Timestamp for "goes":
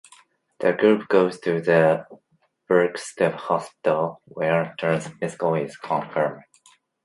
1.09-1.39